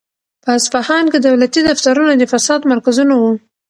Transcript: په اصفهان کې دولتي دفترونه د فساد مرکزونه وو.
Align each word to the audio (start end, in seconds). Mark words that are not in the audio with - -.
په 0.43 0.49
اصفهان 0.57 1.05
کې 1.11 1.19
دولتي 1.27 1.59
دفترونه 1.69 2.13
د 2.17 2.23
فساد 2.33 2.61
مرکزونه 2.71 3.13
وو. 3.21 3.31